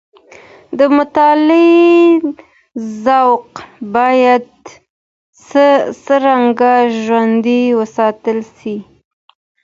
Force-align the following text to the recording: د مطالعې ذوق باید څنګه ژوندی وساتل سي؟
د 0.77 0.79
مطالعې 0.97 1.93
ذوق 3.03 3.51
باید 3.95 4.45
څنګه 6.15 6.71
ژوندی 7.03 7.63
وساتل 7.79 8.39
سي؟ 8.55 8.75